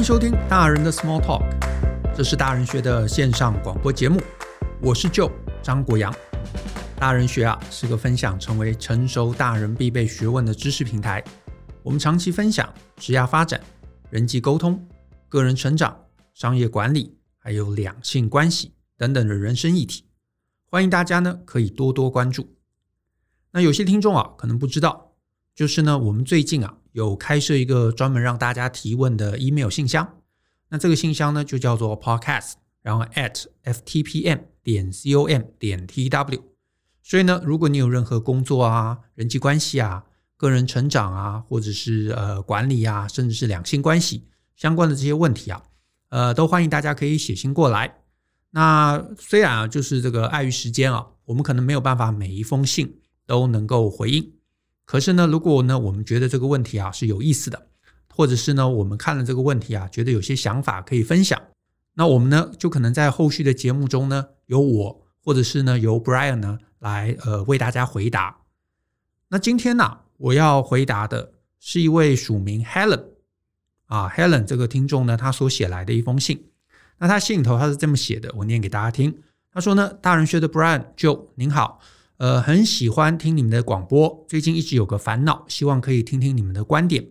[0.00, 1.44] 迎收听大人的 Small Talk，
[2.16, 4.18] 这是大人学的线上广播节目。
[4.80, 5.30] 我是 Joe
[5.62, 6.10] 张国阳。
[6.96, 11.22] 大人学啊是个分享成为成熟大人必备学问的知识平台。
[11.82, 13.60] 我们长期分享职业发展、
[14.08, 14.88] 人际沟通、
[15.28, 15.94] 个人成长、
[16.32, 20.06] 商业管理，还有两性关系等等的人生议题。
[20.64, 22.56] 欢迎大家呢可以多多关注。
[23.50, 25.09] 那有些听众啊可能不知道，
[25.60, 26.78] 就是呢我们最近啊。
[26.92, 30.16] 有开设一个专门让大家提问的 email 信箱，
[30.70, 36.40] 那这个信箱呢就叫做 podcast，然后 at ftpm 点 com 点 tw。
[37.02, 40.04] 所以呢，如果你有任何工作啊、人际关系啊、
[40.38, 44.24] 个人成长啊，或者是呃管理啊，甚至是两性关系
[44.56, 45.62] 相关的这些问题啊，
[46.08, 48.00] 呃，都欢迎大家可以写信过来。
[48.52, 54.32] 那虽然啊，就是这个碍于时间啊，我们可能没有办法每一封信都能够回应。
[54.90, 57.68] 可是呢，如果呢，我们觉得这个问题啊是有意思的，
[58.12, 61.40] 或者是呢，我们看了这个问题啊，觉得有些想法可以分享，
[61.94, 68.38] 那我们呢就可能在后续的节目中呢，由我或者是呢由 Brian 呢来呃为大家回答。
[69.28, 73.04] 那今天呢，我要回答的是一位署名 Helen
[73.86, 76.50] 啊 Helen 这个听众呢，他所写来的一封信。
[76.98, 79.22] 那他信头他是这么写的，我念给大家听。
[79.52, 81.78] 他说呢，大人学的 Brian Joe 您好。
[82.20, 87.02] 呃，很喜欢听你们的广播，最近一直有个烦恼，希望可以听听你们的观点。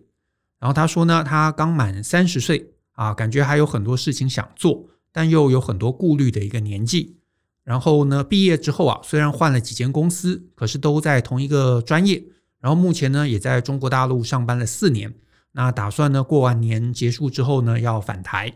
[0.60, 7.16] 然后他说呢，他刚满三十岁啊，感觉还有很多事情想做，但又有很多顾虑的一个年纪。
[7.64, 12.22] 然后呢，毕业之后啊，虽然换了几间公司，可是都在同一个专业。
[12.60, 15.12] 然后目前呢，也在中国大陆上班了四年。
[15.50, 18.54] 那打算呢，过完年结束之后呢，要返台。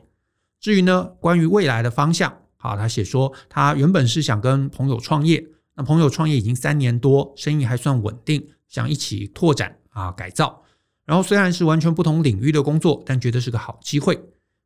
[0.61, 5.45] 至于呢，关于未来的方向，好，他写说他原本是想跟朋友创业。
[5.77, 10.63] 那朋友创业已经三年多，生意还算稳定，想一起拓展啊改造。
[11.05, 14.19] 然后虽然是完全不同领域的工作，但觉得是个好机会。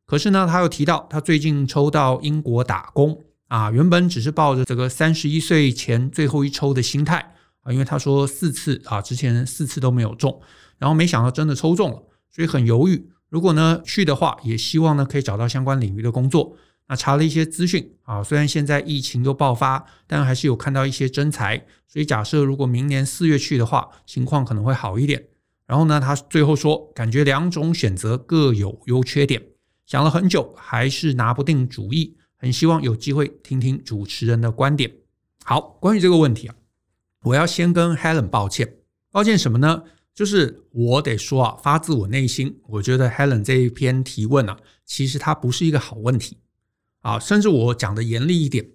[0.05, 10.41] 可是呢，他又提到他最近抽到英国打工啊，原本只是抱着这个三十一岁前最后一抽的心态啊，因为他说四次啊，之前四次都没有中，
[10.77, 13.09] 然后没想到真的抽中了，所以很犹豫。
[13.29, 16.55] 如果呢去的话，也希望呢可以找到相关领域的工作。
[16.89, 25.23] 那查了一些资讯啊，虽然现在疫情又爆发，但还是有看到一些真才，所以假设如果明年四月去的话，情况可能会好一点。
[25.67, 29.39] 然后呢，他最后说，感觉两种选择各有优缺点，
[29.85, 34.91] 想了很久，还是拿不定主意，很希望有机会听听主持人的观点。
[35.45, 36.55] 好，关于这个问题啊，
[37.21, 38.77] 我要先跟 Helen 抱歉，
[39.11, 39.83] 抱歉什么呢？
[40.15, 44.57] 就是我得说啊，发自我内心，我觉得 Helen 这一篇提问啊，
[44.87, 46.39] 其实它不是一个好问题。
[47.01, 48.69] 啊，甚至我讲的严厉一点，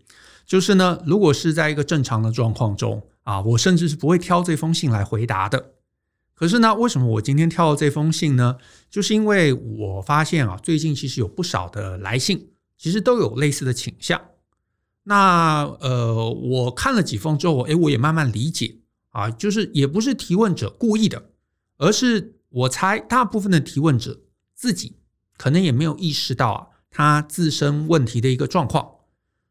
[0.46, 5.72] 就是呢，如果是在一个正常的状况中啊，我甚至是不会挑这封信来回答的。
[6.34, 8.56] 可是呢，为什么我今天挑了这封信呢？
[8.90, 14.20] 就是因为我发现啊，最近其实有不少的来信，其实都有类似的倾向。
[15.04, 18.78] 那呃，我看了几封之后，诶，我也慢慢理解
[19.10, 21.30] 啊，就是也不是提问者故意的，
[21.76, 24.22] 而是我猜大部分的提问者
[24.54, 24.96] 自己
[25.36, 26.66] 可能也没有意识到啊。
[26.96, 28.88] 他自身问题的一个状况，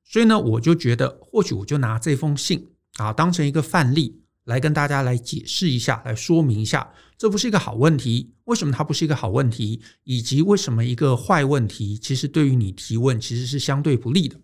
[0.05, 14.39] 所以呢，我就觉得或许我就拿这封信啊当成一个范例来跟大家来解释一下，来说明一下，这不是一个好问题，为什么它不是一个好问题，以及为什么一个坏问题其实对于你提问其实是相对不利的。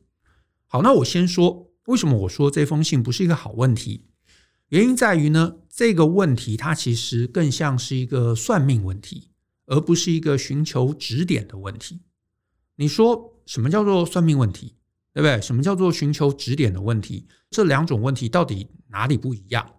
[0.67, 4.03] 好，那我先说为什么我说这封信不是一个好问题，
[4.67, 9.29] 原因在于呢，这个问题它其实更像是一个算命问题，
[9.67, 12.01] 而不是一个寻求指点的问题。
[12.79, 14.73] 你说什么叫做算命问题，
[15.11, 15.41] 对不对？
[15.41, 17.27] 什么叫做寻求指点的问题？
[17.49, 19.75] 这两种问题到底哪里不一样？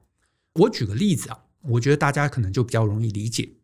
[0.52, 3.54] 我举个例子啊，我觉得大家可能就比较容易理解。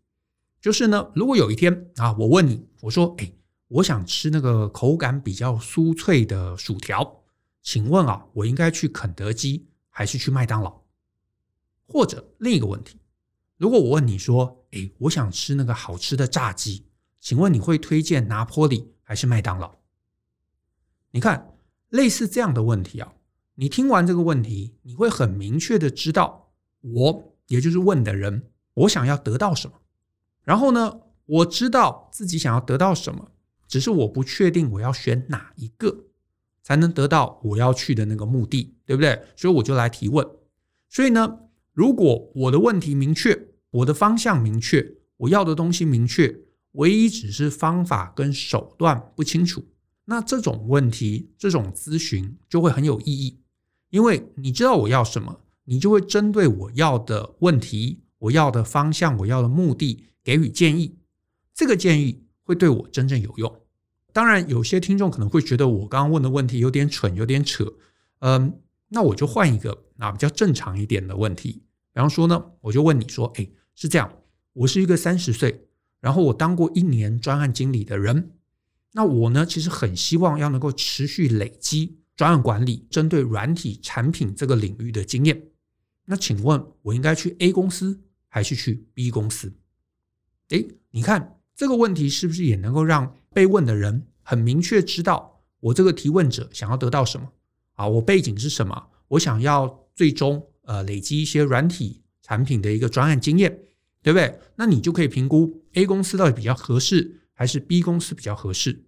[0.59, 3.31] 就是呢，如果有一天啊，我问你，我说，哎，
[3.69, 7.23] 我想吃那个口感比较酥脆的薯条，
[7.63, 10.81] 请问啊，我应该去肯德基还是去麦当劳？
[11.87, 12.97] 或者另一个问题，
[13.59, 16.87] 如果我问你说，哎，我想吃那个好吃的炸鸡，
[17.21, 19.76] 请问你会推荐拿坡里还是麦当劳？
[21.12, 21.55] 你看，
[21.91, 23.14] 类似这样的问题啊，
[23.55, 29.81] 你听完这个问题，你会很明确的知道，我也就是问的人，我想要得到什么。
[30.43, 33.31] 然后呢，我知道自己想要得到什么，
[33.69, 36.06] 只是我不确定我要选哪一个
[36.64, 39.23] 才能得到我要去的那个目的，对不对？
[39.37, 40.26] 所以我就来提问。
[40.88, 41.38] 所以呢，
[41.73, 46.41] 如果我的问题明确，我的方向明确，我要的东西明确。
[46.76, 49.62] 唯一只是方法跟手段不清楚，
[50.06, 53.40] 那这种问题，这种咨询就会很有意义，
[53.90, 60.96] 因为你知道我要什么，你就会针对我要的问题、我要的方向、我要的目的给予建议。
[61.55, 63.61] 这个建议会对我真正有用。
[64.12, 67.72] 当然，有些听众可能会觉得我刚刚问的问题有点蠢，有点扯。
[68.20, 71.62] 嗯，那我就换一个啊比较正常一点的问题。
[71.93, 74.11] 比方说呢，我就问你说：“哎，是这样，
[74.52, 75.69] 我是一个三十岁，
[76.00, 78.31] 然后我当过一年专案经理的人，
[78.93, 85.43] 那我呢，其实很希望要能够持续累积专案管理针对软体产品这个领域的经验。
[86.06, 89.52] 那请问，我应该去 A 公司还是去 B 公司？”
[90.50, 97.32] 哎，你看这个问题是不是也能够让被问的人很明确知道我这个提问者想要得到什么
[97.75, 97.88] 啊？
[97.88, 98.90] 我背景是什么？
[99.08, 103.58] 我想要最终呃累积一些软体产品的一个专案经验，
[104.02, 104.38] 对不对？
[104.54, 108.87] 那你就可以评估 A 公司到底比较合适，还是 B 公司比较合适？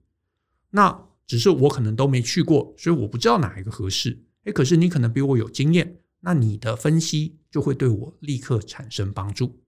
[0.70, 4.24] 那只是我可能都没去过，所以我不知道哪一个合适。
[4.44, 9.60] 诶，可是你可能比我有经验，那你的分析就会对我立刻产生帮助。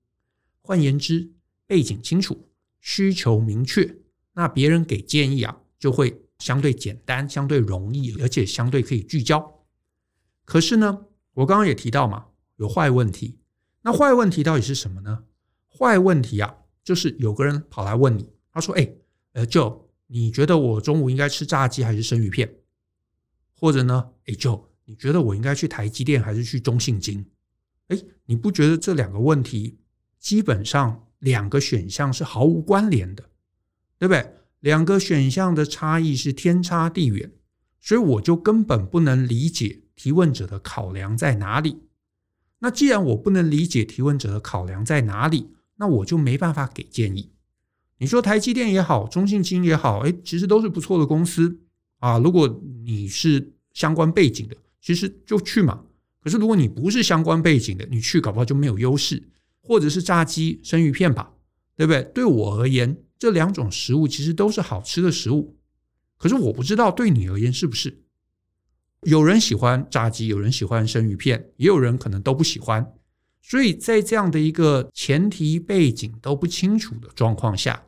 [0.63, 1.31] 换言之，
[1.67, 2.49] 背景清楚，
[2.81, 3.99] 需求明确，
[4.33, 9.67] 那别人给建议啊，就会相对简单、相对容易，而且相对可以聚焦。
[10.47, 13.41] 可是呢，我刚刚也提到嘛，有坏问题。
[13.83, 15.25] 那坏问题到底是什么呢？
[15.69, 18.93] 坏问题啊，就是有个人跑来问你，他说：“哎，
[19.33, 22.57] 呃，Joe，你觉得我中午应该吃炸鸡还是生鱼片？
[23.55, 27.27] 或者呢，哎，Joe，你觉得我应该去台积电还是去中信金？
[27.89, 29.79] 哎，你不觉得这两个问题
[30.19, 33.29] 基本上？”两个选项是毫无关联的，
[33.99, 34.37] 对不对？
[34.61, 37.31] 两个选项的差异是天差地远，
[37.79, 41.83] 所以我就根本不能理解提问者的考量在哪里。
[42.61, 45.51] 那既然我不能理解提问者的考量在哪里，
[45.81, 47.33] 那我就没办法给建议。
[47.99, 51.59] 你说台积电也好，中信金也好，哎，其实都是不错的公司
[51.99, 52.19] 啊。
[52.19, 55.83] 如果你是相关背景的，其实就去嘛。
[56.23, 59.25] 可是如果你不是相关背景的，你去搞不好就没有优势。
[59.63, 61.33] 或者是炸鸡、生鱼片吧，
[61.77, 62.03] 对不对？
[62.15, 65.57] 对我而言，这两种食物其实都是好吃的食物。
[66.17, 68.03] 可是我不知道对你而言是不是？
[69.03, 72.95] 有人喜欢炸鸡，有人喜欢生鱼片，也有人可能都不喜欢。
[73.43, 77.83] 所以在这样的一个前提背景都不清楚的状况下，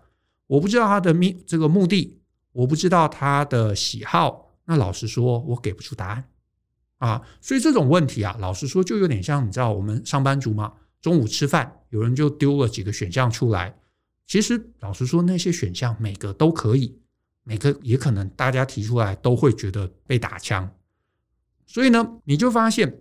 [0.47, 2.19] 我不知道他的目这个目的，
[2.53, 4.51] 我不知道他的喜好。
[4.65, 6.29] 那老实说，我给不出答案
[6.99, 7.23] 啊。
[7.41, 10.73] 所以这种问题啊，老实说，就有点像你知道我们上班族嘛？
[11.01, 13.77] 中午吃饭，有人就丢了几个选项出来。
[14.27, 16.97] 其实老实说，那些选项每个都可以，
[17.43, 20.73] 每个也可能大家提出来都会觉得被打枪。
[21.67, 23.01] 所以呢，你就发现，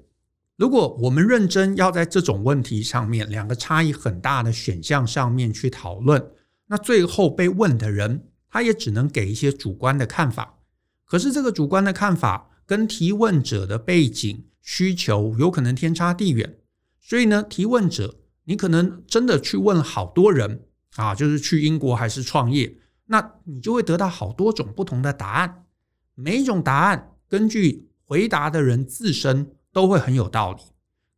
[0.58, 6.32] 如果我们认真要在这种问题上面，两个差异很大的选项上面去讨论，
[6.68, 10.60] 那最后被问的人，他也只能给一些主观的看法。
[11.06, 16.58] 可是这个主观的看法跟提问者的背景需求有可能天差地远。
[17.00, 20.66] 所以呢，提问者，你可能真的去问好多人
[20.96, 22.78] 啊，就是去英国还是创业，
[23.08, 25.66] 那你就会得到好多种不同的答案。
[26.14, 30.62] 每一种答案根据回答的人自身都会很有道理，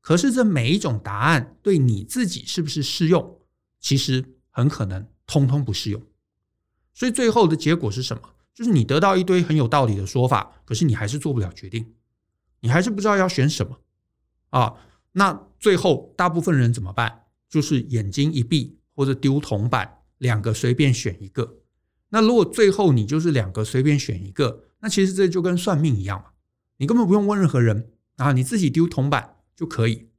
[0.02, 3.40] 可是这每一种答案对你自己是不是适用，
[3.80, 6.02] 其实很可能通通不适用。
[6.94, 8.22] 所以最后的结果是什么？
[8.54, 11.94] 就是你得到一堆很有道理的说法，可是你还是做不了决定，
[12.60, 13.80] 你还是不知道要选什么
[14.52, 14.76] 啊。
[15.14, 17.24] 那最后，大部分人怎么办？
[17.50, 21.58] 就是眼睛一闭，或者丢铜板，两个随便选一个。
[22.10, 26.26] 那如果最后你就是两个随便选一个，那其实这就跟算命一样嘛，
[26.78, 30.10] 你根本不用问任何人啊，你自己丢铜板就可以。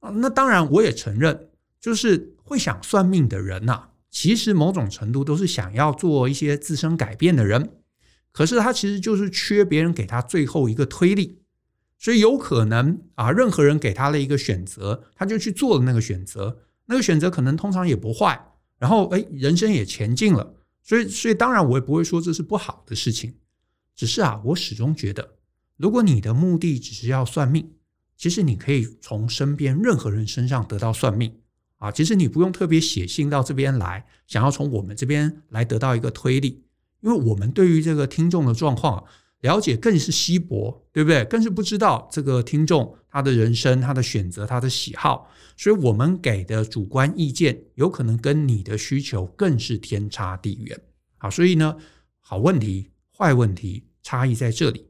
[0.00, 1.50] 啊，那当然我也承认，
[1.80, 7.76] 就是会想算命的人呐，其实某种程度都是想要做一些自身改变的人，
[8.32, 11.40] 可是他其实就是缺别人给他最后一个推力。
[11.98, 16.58] 所以有可能啊，任何人给他了一个选择，他就去做了那个选择。
[16.86, 20.56] 那个选择可能通常也不坏，然后哎，人生也前进了。
[20.82, 23.36] 所以，所以当然我也不会说这是不好的事情。
[23.94, 25.36] 只是啊，我始终觉得，
[25.76, 27.72] 如果你的目的只是要算命，
[28.16, 31.40] 其实你可以从身边任何人身上得到算命
[31.78, 31.90] 啊。
[31.90, 36.64] 其实你不用特别写信到这边来，想要从我们这边来得到一个推力，
[37.00, 39.04] 因为我们对于这个听众的状况。
[39.42, 41.24] 了解更是稀薄，对不对？
[41.24, 50.80] 更是不知道这个听众他的人生、他的选择、他的喜好，所以我们给的主观意见有可能跟你的需求更是天差地远。
[51.18, 51.76] 好，所以呢，
[52.20, 54.86] 好问题、坏问题差异在这里。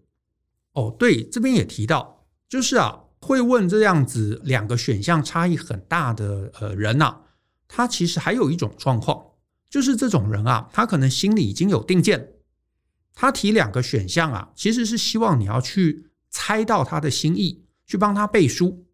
[0.73, 7.21] 哦，对，这边也提到，就是啊，会问这样子两个选项差异很大的呃人呐、啊，
[7.69, 9.23] 他其实还有一种状况，
[9.69, 12.35] 就是这种人啊，他可能心里已经有定见。
[13.15, 18.87] 他提两个选项啊，其实是希望你要去猜到他的心意，去帮他背书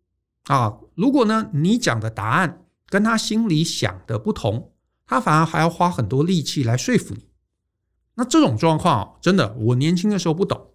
[0.44, 0.78] 啊。
[0.96, 4.72] 如果呢，你讲的答案跟他心里想的不同，
[5.06, 7.28] 他反而还要花很多力气来说服你。
[8.16, 10.72] 那这种状况，真的，我年轻的时候不懂。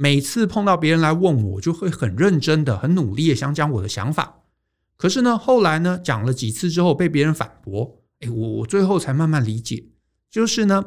[0.00, 4.44] 每次碰到别人来问我，我就会很认真的、很努力的想讲我的想法。
[4.96, 9.88] 可是呢，后来呢，讲了几次之后被别人反驳，哎，我我最后才慢慢理解，
[10.30, 10.84] 就是呢，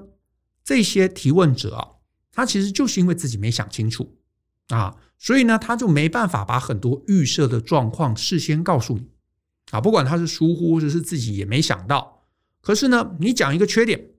[0.63, 1.88] 这些提问者啊，
[2.32, 4.15] 他其实就是因为自己没想清楚
[4.70, 9.10] 啊，所以呢，他就没办法把很多预设的状况事先告诉你
[9.72, 12.24] 啊，不管他是疏忽，或者是自己也没想到。
[12.62, 14.12] 可是呢，你讲一个缺点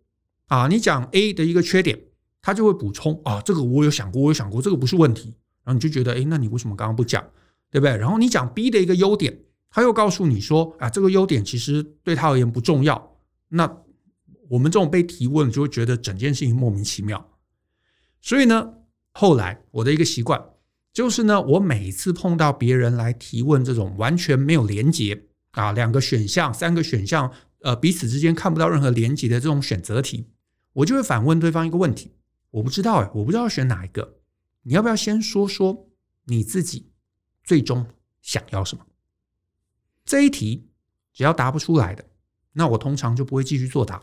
[0.49, 2.12] 啊，你讲 A 的一个缺点。
[2.43, 5.35] 他就会补充啊，这个我有想过，我有想过，这个不是问题。
[5.65, 7.23] 然后你就觉得，诶，那你为什么刚刚不讲，
[7.71, 7.97] 对不对？
[7.97, 9.39] 然后你讲 B 的一个优点，
[9.71, 13.17] 他又告诉你说，啊，这个优点其实对他而言不重要。
[13.49, 13.79] 那
[14.49, 17.31] 我们这种被提问就会觉得整件事情莫名其妙。
[18.21, 18.75] 所以呢，
[19.13, 20.45] 后来我的一个习惯
[20.93, 27.31] 就是呢，我每次碰到别人来提问这种完全没有连结啊，两个选项、三个选项，
[27.61, 30.27] 呃，彼此之间看不到任何连结的这种选择题，
[30.73, 32.11] 我就会反问对方一个问题。
[32.53, 34.21] 我不知道哎，我不知道要选哪一个。
[34.63, 35.89] 你要不要先说说
[36.27, 36.93] 你自己
[37.43, 37.87] 最终
[38.21, 38.87] 想要什么？
[40.05, 40.71] 这一题
[41.13, 42.05] 只要答不出来的，
[42.53, 44.03] 那我通常就不会继续作答。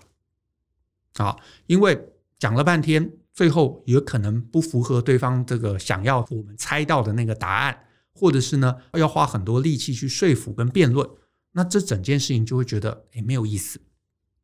[1.15, 1.37] 啊，
[1.67, 11.09] 因为讲了半天，最后也可能不符合对方这个想要我们猜到的那个答案，或者是呢要花很多力气去说服跟辩论，
[11.51, 13.79] 那这整件事情就会觉得诶没有意思。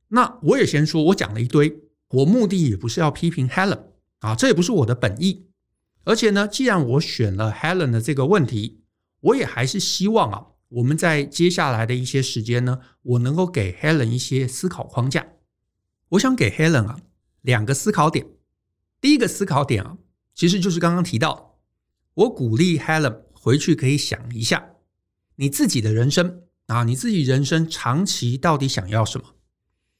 [0.09, 3.94] 那我也先说，我讲了一堆，我目的也不是要批评 Helen。
[4.25, 5.45] 啊，这也不是我的本意，
[6.03, 8.81] 而且呢，既然我选了 Helen 的这个问题，
[9.19, 15.27] 我也还是希望啊，我们在接下来的一些时间呢，我能够给 Helen 一些思考框架。
[16.09, 16.99] 我想给 Helen 啊
[17.41, 18.25] 两个思考点。
[18.99, 19.99] 第一个思考点啊，
[20.33, 21.59] 其实就是刚刚提到，
[22.15, 24.71] 我鼓励 Helen 回去可以想一下
[25.35, 29.35] 你自己的人生啊，你自己人生长期到底想要什么？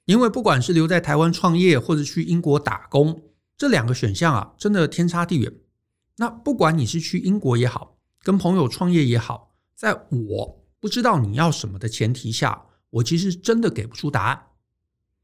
[0.06, 3.22] 因为不管是留在台湾创业，或者去英国打工。
[3.58, 5.52] 这两个选项啊，真的天差地远。
[6.18, 14.42] 那不管你是去英国也好，跟朋友创业也好，在我不知道你要什么的前提下，我其实真的给不出答案。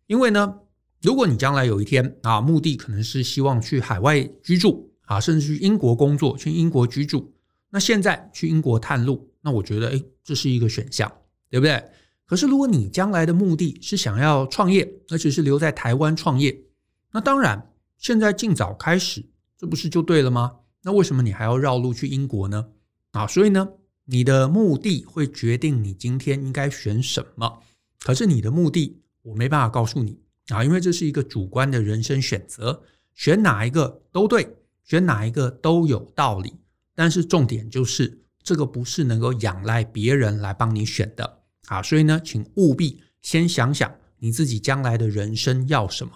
[0.07, 0.59] 因为呢，
[1.01, 7.33] 如果你将来有一天啊，目的可能是希望去海外居住啊，甚至去英国工作，去英国居住，
[7.69, 11.09] 那现在去英国探路，那我觉得，诶，这是一个选项，
[11.49, 11.83] 对不对？
[12.25, 16.63] 可是如果你将来的目的是想要创业，而且是留在台湾创业，
[17.11, 17.70] 那当然。
[18.01, 19.23] 现在尽早开始，
[19.55, 20.57] 这不是就对了吗？
[20.81, 22.69] 那为什么你还要绕路去英国呢？
[23.11, 23.69] 啊，所以呢，
[24.05, 27.59] 你的目的会决定你今天应该选什么。
[27.99, 32.81] 可是你的目的，我没办法告诉你啊，因为这是一个主观的人生选择，
[33.13, 36.55] 选哪一个都对，选哪一个都有道理。
[36.95, 41.83] 但是重点就是，这个不是能够仰赖别人来帮你选的啊。
[41.83, 46.13] 所以呢，请务必先想想你自己将来的人生要什么。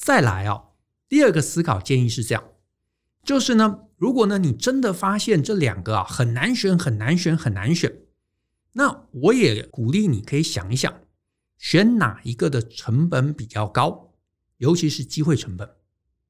[0.00, 0.68] 再来、哦，
[1.08, 2.44] 第二个思考建议是这样，
[3.24, 8.02] 就是呢，如果呢你真的发现这两个啊很难选、很难选、很难选，
[8.74, 11.00] 那我也鼓励你可以想一想，
[11.58, 14.14] 选哪一个的成本比较高，
[14.58, 15.68] 尤其是机会成本。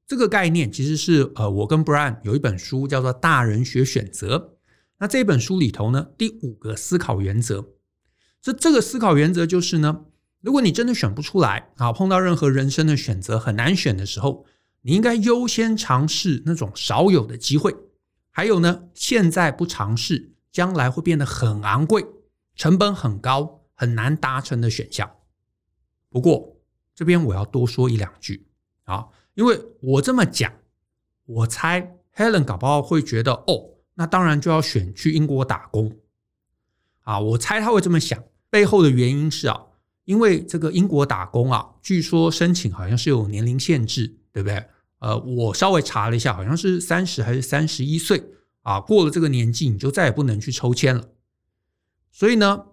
[0.07, 4.37] 这个概念其实是呃，我跟 Brian 有一本书叫做《大人学选择》，
[4.97, 7.75] 那这本书里头呢，第五个思考原则，
[8.41, 10.05] 这这个思考原则就是呢。
[10.41, 14.45] 如果你真的选不出来啊，碰到任何人生的选择很难选的时候，
[14.83, 17.75] 你应该优先尝试那种少有的机会。
[18.31, 22.05] 还有呢，现在不尝试，将来会变得很昂贵、
[22.55, 25.11] 成本很高、很难达成的选项。
[26.09, 26.55] 不过
[26.95, 28.47] 这边我要多说一两句
[28.85, 30.53] 啊，因为我这么讲，
[31.25, 35.97] 我猜 Helen 搞不好会觉得哦，那当然就要选去英国打工
[37.01, 37.19] 啊。
[37.19, 39.65] 我猜他会这么想，背后的原因是啊。
[40.09, 44.65] 因为这个英国打工啊，据说申请好像是有年龄限制，对不对？
[44.97, 48.23] 呃，我稍微查了一下，好像是三十还是三十一岁
[48.63, 51.09] 啊，过了这个年纪你就再也不能去抽签了。
[52.11, 52.65] 所以呢，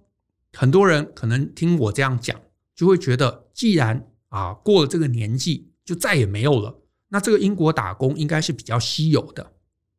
[0.55, 2.40] 很多人可能听我这样讲，
[2.75, 9.52] 就会觉得，既然啊过了这个年纪就再也没有了，那这个英国打工应该是比较稀有的。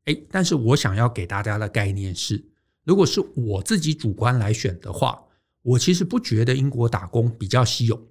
[0.05, 2.43] 诶，但是我想要给大家的概念是，
[2.83, 5.21] 如果是我自己主观来选的话。
[5.67, 8.07] 我其实不觉得英国打工比较稀有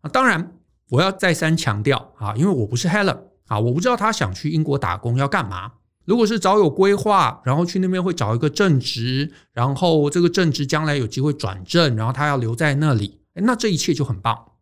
[0.00, 0.56] 啊，当然
[0.88, 5.74] 我要再三强调啊，因为我不是 Helen 啊，我不知道他想去英国打工要干嘛。
[6.04, 14.52] 如果是早有规划，然后去那边会找一个正职，然后这个正职将来有机会转正，然后他要留在那里，那这一切就很棒。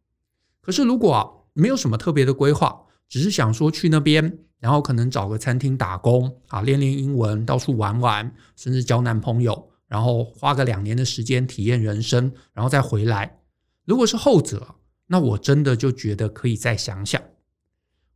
[0.61, 9.71] 可是如果啊，没有什么特别的规划，只是想说去那边，然后可能找个餐厅打工啊，练练英文，到处玩玩，甚至交男朋友。
[9.89, 13.41] 然后花个两年的时间体验人生，然后再回来。
[13.85, 14.77] 如果是后者，
[15.07, 17.21] 那我真的就觉得可以再想想。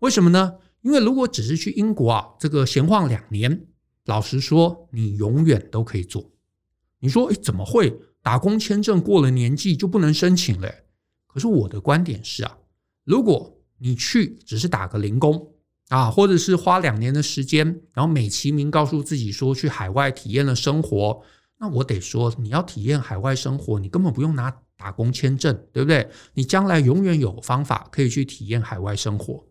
[0.00, 0.56] 为什么呢？
[0.82, 3.66] 因为如果只是去英国啊，这个闲晃两年，
[4.04, 6.30] 老实说，你永远都可以做。
[7.00, 7.98] 你说，诶，怎么会？
[8.20, 10.72] 打工签证过了年纪就不能申请了？
[11.26, 12.58] 可是我的观点是啊，
[13.04, 15.54] 如果你去只是打个零工
[15.88, 21.22] 啊，或者是花两年的时间，然后美其名告诉自己说去海外体验了生活，
[21.62, 26.10] 那我得说，你要体验海外生活，你根本不用拿打工签证，对不对？
[26.34, 29.46] 你将来永远有方法可以去体验海外生活。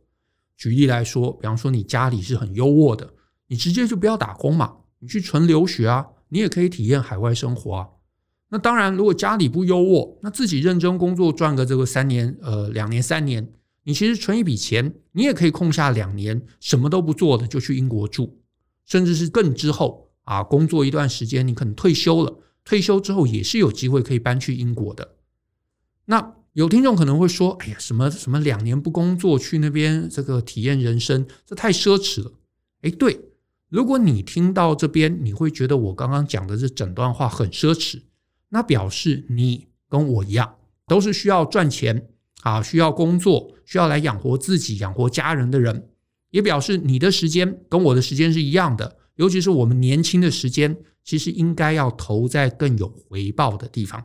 [0.57, 3.13] 举例来说，比方说你家里是很优渥的，
[3.47, 7.87] 你直接就不要打工嘛，你去纯留学啊，你也可以体验海外生活啊。
[8.49, 13.53] 那当然，如果家里不优渥，那自己认真工作赚个这个三年，呃，两年三年，
[13.85, 18.41] 你其实存一笔钱，你也可以空下两年，什么都不做的就去英国住，
[18.85, 25.15] 甚至是更之后啊，工作一段时间，你可能退休了，退休之后也是有机会可以搬去英国的。
[26.05, 32.31] 那有听众可能会说，哎呀，什么什么两年不工作去那边这个体验人生，这太奢侈了。
[32.81, 33.19] 哎，对，
[33.67, 38.03] 如果你听到这边，你会觉得我刚刚讲的这整段话很奢侈。
[38.53, 40.55] 那表示你跟我一样，
[40.88, 42.07] 都是需要赚钱
[42.43, 45.89] 啊，需要工作，需要来养活自己、养活家人的人，
[46.29, 49.00] 也表示你的时间跟我的时间是一样的。
[49.21, 54.03] 尤其是我们年轻的时间，其实应该要投在更有回报的地方。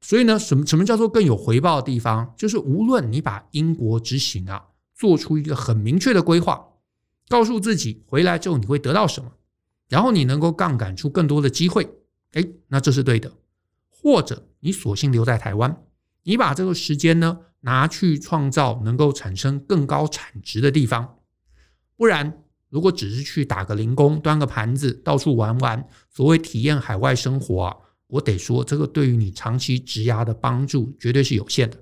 [0.00, 2.32] 所以呢，什么什么叫做更有回报的地方？
[2.38, 6.68] 就是无论你把英国之行啊，做出一个很明确的规划，
[7.28, 9.30] 告诉自己回来之后你会得到什么，
[9.90, 11.86] 然后你能够杠杆出更多的机会，
[12.32, 13.30] 诶，那这是对的。
[13.90, 15.82] 或者你索性留在台湾，
[16.22, 21.18] 你把这个时间呢拿去创造能够产生更高产值的地方。
[21.98, 31.76] 不然，如果只是去打个零工、端个盘子、到处玩玩，所谓体验海外生活啊，我得说，这个对于你长期职涯的帮助绝对是有限的。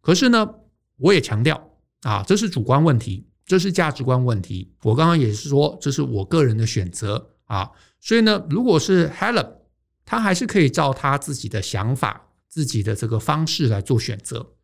[0.00, 0.48] 可是呢，
[0.96, 1.70] 我也强调
[2.02, 4.74] 啊，这是主观问题，这是价值观问题。
[4.82, 7.70] 我刚刚也是说，这是我个人的选择啊。
[8.00, 9.58] 所以呢，如果是 Helen。
[10.10, 14.54] 他还是可以照他自己的想法、自己的这个方式来做选择，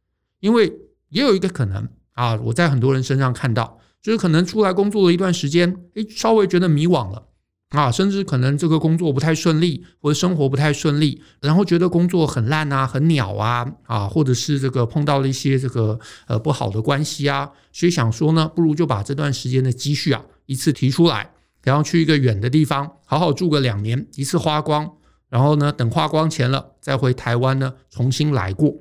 [0.41, 0.73] 因为
[1.11, 7.29] 也有一个可能啊，我在很多人身上看到，就是可能出来工作了一段时间，诶，稍微觉得迷惘了
[7.71, 21.31] 啊，甚至可能这个工作不太顺利，或者生活不太顺利，然后觉得工作很烂啊、很鸟啊啊，或者是这个碰到了一些这个呃不好的关系啊，所以想说呢，不如就把这段时间的积蓄啊一次提出来，
[21.63, 24.93] 然后去一个远的地方好好住个两年，一次花光。
[25.31, 28.73] 然后呢，等花光钱了，再回台湾呢，重新来过。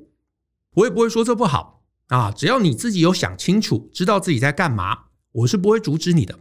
[0.76, 4.98] 我也不会说这不好啊，只要你自己有想清楚，知道自己在干嘛，
[5.34, 6.40] 我是不会阻止你的。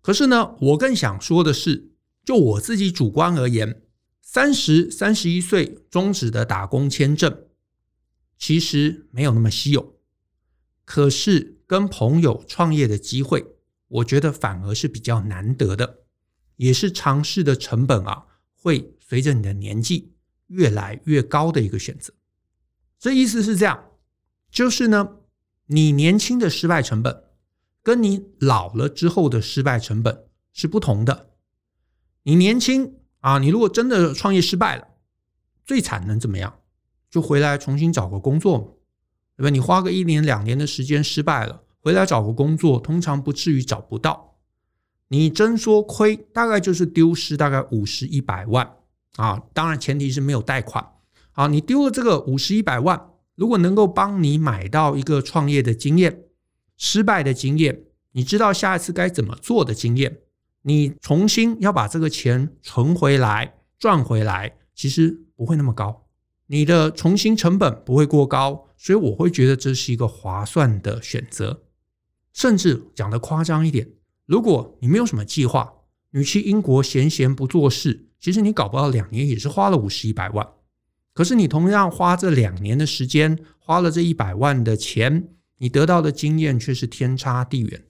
[0.00, 1.90] 可是呢，我更想说的是，
[2.24, 3.82] 就我自己主观而言，
[4.22, 7.46] 三十、三十一岁终止的打工签证，
[8.38, 9.96] 其实没有那么稀有。
[10.84, 13.44] 可是跟朋友创业的机会，
[13.88, 16.04] 我觉得反而是比较难得的，
[16.56, 18.94] 也是尝试的成本啊，会。
[19.10, 20.12] 随着你的年纪
[20.48, 22.12] 越来越高的一个选择，
[22.98, 23.92] 这意思是这样，
[24.50, 25.16] 就是呢，
[25.68, 27.24] 你年轻的失败成本
[27.82, 31.30] 跟你老了之后的失败成本是不同的。
[32.24, 34.88] 你年轻啊，你如果真的创业失败了，
[35.64, 36.58] 最惨能怎么样？
[37.10, 38.66] 就回来重新找个工作嘛，
[39.36, 39.50] 对吧？
[39.50, 44.36] 你花个一年两年的时间失败了，回来找个工作，通常不至于找不到。
[45.08, 48.74] 你真说亏，大概就是丢失大概五十一百万。
[49.16, 50.86] 啊，当然前提是没有贷款。
[51.32, 56.24] 好，你丢了这个五十一百万，如果能够帮你买到一个创业的经验、
[56.78, 60.20] 失败的经验，你知道下一次该怎么做的经验，
[60.62, 66.06] 你重新要把这个钱存回来、赚回来，其实不会那么高，
[66.46, 71.64] 你的重新成本不会过高，所以我会觉得这是一个划算的选择。
[72.32, 73.88] 甚至讲得夸张一点，
[74.24, 75.74] 如果你没有什么计划，
[76.12, 78.06] 你去英国闲闲不做事。
[78.20, 80.46] 其实你搞不到两年，也是花了五十一百万。
[81.12, 87.84] 可是你同样花这两年的时间，花了这一百万的钱，你得到的经验却是天差地远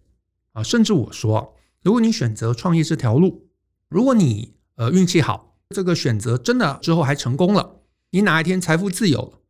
[0.53, 0.63] 啊！
[0.63, 3.49] 甚至我说，如果你选择创业这条路，
[3.89, 9.41] 如果你呃运气好，这个选择真的之后还成功了，你哪一天财富自由了，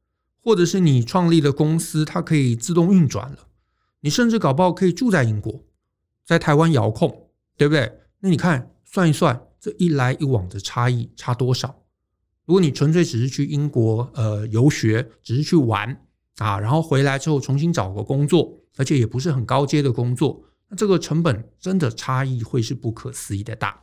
[0.42, 3.48] 或者是你创立的公司它可以自动运转了，
[4.00, 5.64] 你甚至搞不好可以住在英国，
[6.24, 8.00] 在台湾遥控，对不对？
[8.20, 9.44] 那你看算一算。
[9.60, 11.82] 这一来一往的差异差多少？
[12.44, 16.06] 如果你纯粹只是去英国呃游学，只是去玩
[16.38, 23.80] 啊，然后回来之后重新找个工作，而且也不是很高阶的工作，那这个成本真的差异会是不可思议的大。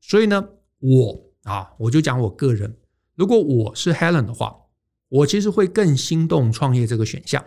[0.00, 2.76] 所以呢，我啊，我就讲我个人，
[3.14, 4.56] 如果我是 Helen 的话，
[5.08, 7.44] 我其实会更心动创业这个选项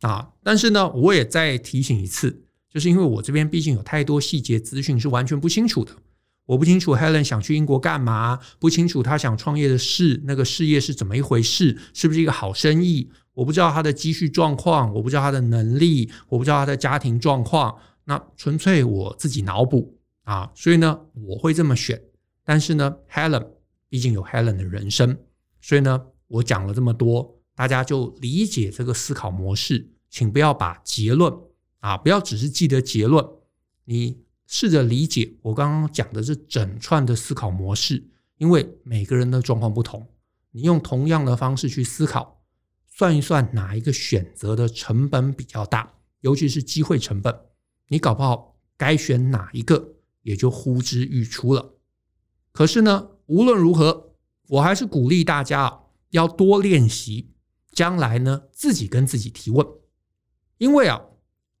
[0.00, 0.30] 啊。
[0.42, 5.92] 但是呢，我也再提醒一次，就是因为我这边毕竟有太多细节资讯是完全不清楚的。
[6.46, 13.10] 我不清楚 Helen 想去英国干嘛，不清楚他想创业的事，那个事业是怎么一回事，是不是一个好生意？
[13.38, 20.50] 我不知道他的积蓄状况，我不知道他的能力，我不知道他的家庭状况，那纯粹我自己脑补啊。
[20.56, 22.02] 所以呢，我会这么选。
[22.42, 23.46] 但是呢，Helen
[23.88, 25.16] 毕竟有 Helen 的人生，
[25.60, 31.32] 所以呢，我讲了这么多，大家就理解这个思考模式，请不要把结论
[31.78, 33.24] 啊，不要只是记得结论，
[33.84, 34.18] 你。
[34.50, 38.02] 试着理解我刚刚讲的这整串的思考模式，
[38.38, 40.08] 因为每个人的状况不同，
[40.52, 42.37] 你用同样的方式去思考，
[42.98, 47.32] 算一算哪一个选择的成本比较大，尤其是机会成本，
[47.86, 51.74] 你搞不好该选哪一个也就呼之欲出了。
[52.50, 54.16] 可是呢，无论如何，
[54.48, 55.80] 我还是鼓励大家啊，
[56.10, 57.30] 要多练习，
[57.70, 59.64] 将来呢自己跟自己提问，
[60.56, 61.00] 因为啊，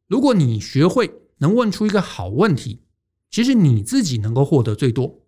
[0.08, 1.22] 如果你学会。
[1.40, 2.82] 能问出一个好问题，
[3.30, 5.22] 其实你自己能够获得最多。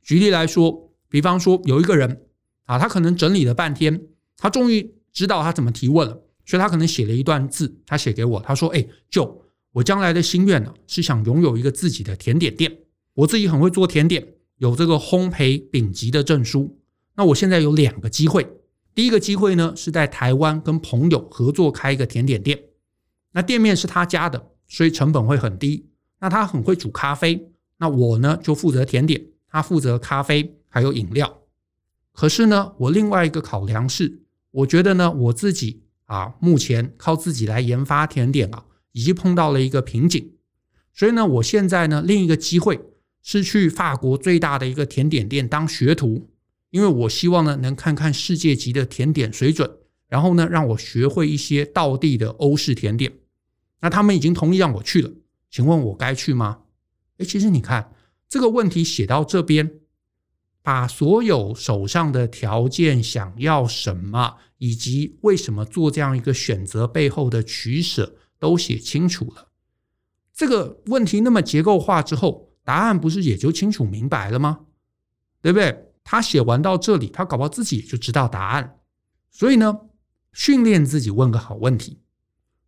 [0.00, 2.24] 举例来说，比方说有一个人
[2.64, 6.12] 啊，他可能整理了半天，他终于知道他怎么提问了，
[6.44, 12.70] 所以他可能写了一段字，他写给我，他说：“哎，就我将来的心愿呢，是想拥有一个自己的甜点店。
[13.14, 16.78] 我自己很会做甜点，有这个烘焙丙级的证书。
[17.14, 18.46] 那我现在有两个机会，
[18.94, 22.60] 第一个机会呢是在台湾跟朋友合作开一个甜点店，
[23.32, 25.88] 那店面是他家的。”所以成本会很低。
[26.18, 27.48] 那他很会煮咖啡，
[27.78, 31.42] 那我呢就负责甜点，他负责咖啡还有饮料。
[32.12, 34.22] 可是呢，我另外一个考量是，
[34.56, 40.32] 我觉得呢我自己啊，目前靠自己来研发甜点啊，已经碰到了一个瓶颈。
[40.94, 42.80] 所以呢，我现在呢另一个机会
[43.22, 46.30] 是去法国最大的一个甜点店当学徒，
[46.70, 49.70] 因为我希望呢能看看世界级的甜点水准，
[50.08, 53.12] 然后呢让我学会一些道地的欧式甜点。
[53.82, 55.10] 那他们已经同意让我去了，
[55.50, 56.60] 请问我该去吗？
[57.18, 57.92] 哎，其实你看
[58.26, 59.80] 这个问题写到这边，
[60.66, 69.52] 把所有手上的条件、想要什么，以及为什么做这样一个选择背后的取舍都写清楚了。
[70.34, 74.66] 这个问题那么结构化之后，答案不是也就清楚明白了吗？
[75.40, 75.92] 对不对？
[76.02, 78.80] 他写完到这里，他搞不好自己也就知道答案。
[79.30, 79.82] 所以呢，
[80.32, 82.00] 训练自己问个好问题。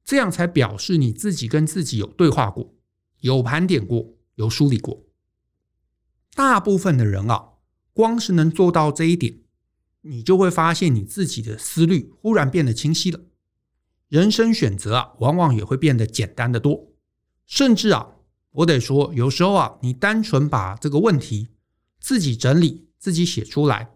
[0.04, 2.76] 这样才表示你自己跟自己有对话过，
[3.22, 5.04] 有盘点过，有梳理过。
[6.36, 7.54] 大部分的人啊，
[7.98, 9.40] 光是能做到这一点，
[10.02, 13.18] 你就会发现你自己的思虑忽然变得清晰了。
[14.06, 16.92] 人生选择啊，往往也会变得简单的多。
[17.44, 18.10] 甚至啊，
[18.52, 21.48] 我得说，有时候啊，你单纯把这个问题
[21.98, 23.90] 自己整理、自己写出来，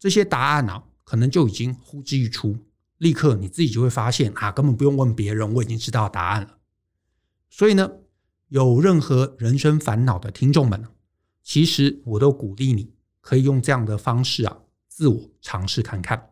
[0.00, 2.58] 这些答案啊，可能就已经呼之欲出。
[2.98, 6.58] 立刻你自己就会发现啊，根本不用问别人，我已经知道答案了。
[7.48, 7.92] 所以呢，
[8.48, 10.88] 有任何人生烦恼的听众们，
[11.44, 12.93] 其实我都鼓励你
[13.24, 16.30] 可以用这样的方式啊，自我尝试看看。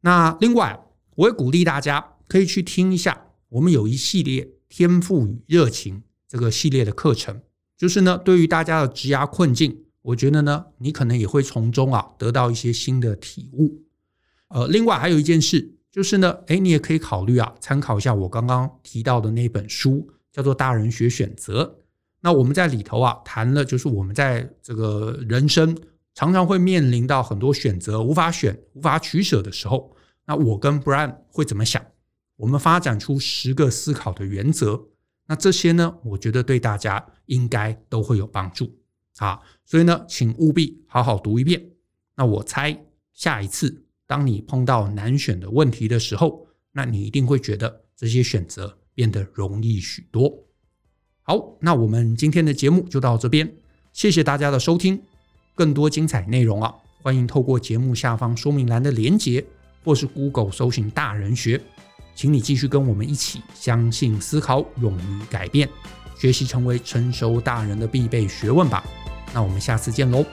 [0.00, 0.82] 那另外，
[1.16, 7.42] 我也鼓励大家可以去听一下我们有一系列天赋与热情这个系列的课程，
[7.76, 13.84] 就是呢，对于大家的职涯困境，我觉得呢，你可能也会从中啊得到一些新的体悟。
[14.48, 15.76] 呃，另外还有一件事。
[15.92, 21.64] 就是呢，诶，你也可以考虑啊，参考一下我刚刚提到的那本书，叫做《大人学选择》。
[22.22, 25.76] 那我们在里头啊，谈了就是我们在这个人生
[26.14, 29.96] 常常会面临到很多选择，无法选、无法取舍的时候，
[30.26, 31.84] 那我跟 Brian 会怎么想？
[32.36, 34.88] 我们发展出十个思考的原则。
[35.26, 38.78] 那这些呢，我觉得对大家应该都会有帮助
[39.18, 39.40] 啊。
[39.64, 41.70] 所以呢，请务必好好读一遍。
[42.16, 43.84] 那我猜下一次。
[44.04, 50.44] 当你碰到难选的问题的时候，那你一定会觉得这些选择变得容易许多。
[51.22, 53.54] 好，那我们今天的节目就到这边，
[53.92, 55.02] 谢谢大家的收听。
[55.54, 59.44] 更多精彩内容啊，欢迎透过节目下方说明栏的连结，
[59.84, 61.60] 或是 Google 搜寻“大人学”，
[62.14, 65.68] 请你继续跟我们一起相信、思考、勇于改变，
[66.18, 68.82] 学习成为成熟大人的必备学问吧。
[69.34, 70.24] 那我们下次见喽，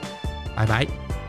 [0.56, 1.19] 拜拜。